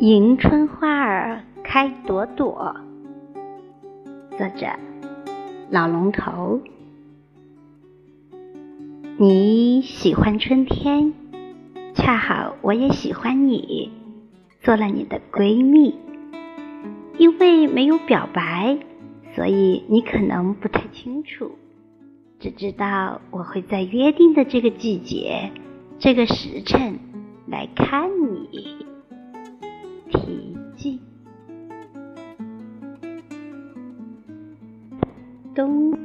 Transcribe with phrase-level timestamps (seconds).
[0.00, 2.76] 迎春花儿开朵朵，
[4.36, 4.66] 作者
[5.70, 6.60] 老龙头。
[9.16, 11.14] 你喜欢春天，
[11.94, 13.92] 恰好我也喜欢你，
[14.60, 15.94] 做了你的闺蜜。
[17.16, 18.76] 因为没有表白，
[19.34, 21.52] 所以你可能不太清楚，
[22.44, 25.50] 只知道我会在约定的这个季节、
[25.98, 26.98] 这个时辰
[27.46, 28.84] 来看你。
[30.10, 31.00] 题记：
[35.54, 35.96] 冬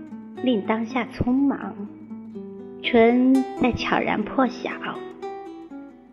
[0.41, 1.75] 令当下匆忙，
[2.83, 4.71] 春在悄然破晓。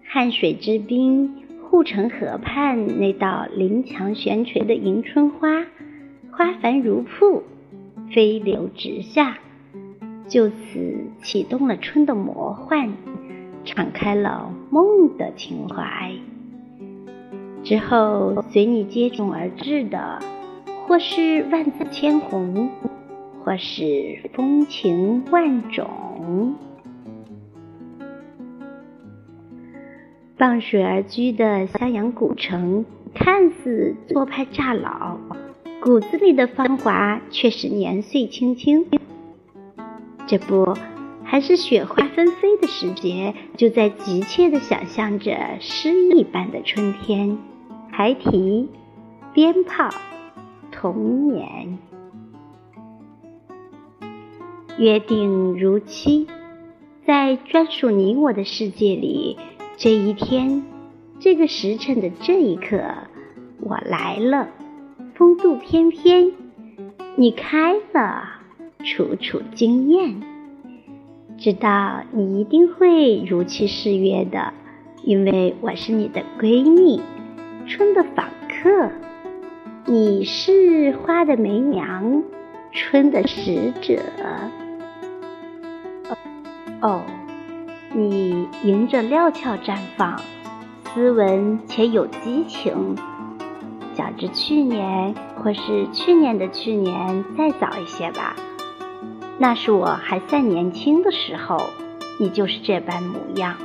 [0.09, 5.65] 汉水之滨护城河畔那道临墙悬垂的迎春花，
[6.33, 7.45] 花繁如瀑，
[8.13, 9.39] 飞流直下，
[10.29, 12.93] 就此启动了春的魔幻，
[13.65, 16.13] 敞开了梦的情怀。
[17.63, 20.21] 之后，随你接踵而至的，
[20.87, 22.71] 或是万紫千红，
[23.45, 26.55] 或是风情万种。
[30.37, 35.19] 傍水而居的襄阳古城，看似做派乍老，
[35.81, 38.87] 骨子里的芳华却是年岁轻轻。
[40.27, 40.77] 这不，
[41.25, 47.39] 还是雪花纷飞的时节，就在急切地想象着诗意般的春天。
[47.91, 48.69] 孩提
[49.33, 49.89] 鞭炮，
[50.73, 51.79] 童年，
[54.77, 56.27] 约定如期，
[57.07, 59.39] 在专属你我的世界里，
[59.77, 60.65] 这一天，
[61.21, 62.83] 这个时辰的这一刻，
[63.61, 64.49] 我来了，
[65.15, 66.33] 风度翩翩，
[67.15, 68.36] 你开了，
[68.87, 70.23] 楚楚惊艳。
[71.37, 74.55] 知道你一定会如期誓约的，
[75.03, 77.01] 因为我是你的闺蜜。
[77.67, 78.93] 春的访客，
[79.87, 82.23] 你是花的媒娘，
[82.71, 84.01] 春的使者。
[86.81, 87.03] 哦，
[87.93, 90.21] 你迎着料峭绽放，
[90.95, 92.95] 斯文且有激情。
[93.97, 98.37] 较之去年，或是去年的去年再早一些吧，
[99.39, 101.59] 那是我还算年轻的时候，
[102.19, 103.57] 你就是这般模样。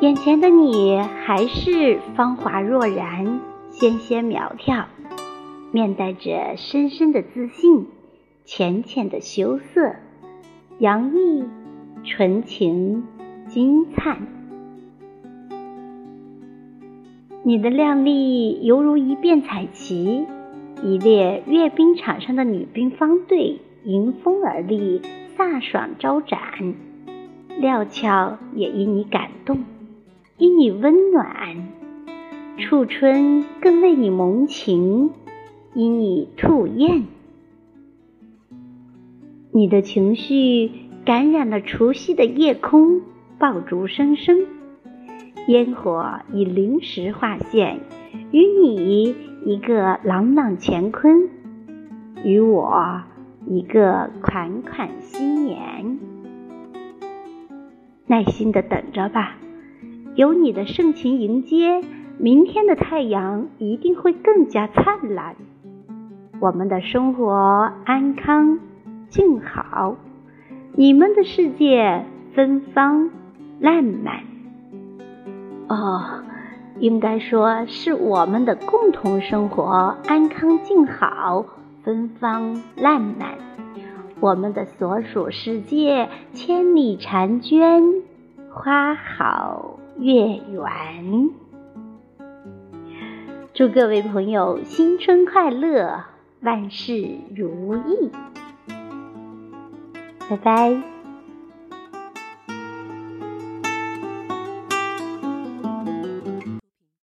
[0.00, 4.86] 眼前的你还是芳华若然，纤纤苗条，
[5.70, 7.86] 面带着深深的自信，
[8.44, 9.94] 浅浅的羞涩，
[10.78, 11.44] 洋溢
[12.04, 13.04] 纯情
[13.48, 14.18] 金灿。
[17.44, 20.26] 你的靓丽犹如一遍彩旗，
[20.82, 25.00] 一列阅兵场上的女兵方队迎风而立，
[25.36, 26.38] 飒爽招展。
[27.60, 29.64] 料峭也因你感动。
[30.36, 31.68] 因你温暖，
[32.58, 35.10] 处春更为你萌情；
[35.74, 37.06] 因你吐艳，
[39.50, 40.70] 你的情绪
[41.04, 43.02] 感染了除夕的夜空，
[43.38, 44.46] 爆竹声声，
[45.48, 47.80] 烟火以灵石划线，
[48.30, 51.28] 与你一个朗朗乾坤，
[52.22, 53.02] 与我
[53.46, 55.98] 一个款款新年。
[58.06, 59.36] 耐心的等着吧。
[60.14, 61.82] 有你的盛情迎接，
[62.18, 65.36] 明天的太阳一定会更加灿烂。
[66.40, 68.58] 我们的生活安康
[69.08, 69.96] 静好，
[70.74, 73.10] 你们的世界芬芳
[73.60, 74.24] 烂漫。
[75.68, 76.22] 哦，
[76.80, 81.44] 应该说是我们的共同生活安康静好，
[81.88, 83.38] 芬芳烂漫。
[84.20, 87.82] 我们的所属世界千里婵娟，
[88.50, 89.78] 花好。
[89.98, 91.30] 月圆，
[93.54, 96.04] 祝各位朋友新春快乐，
[96.42, 96.92] 万事
[97.34, 98.10] 如意，
[100.28, 100.97] 拜拜。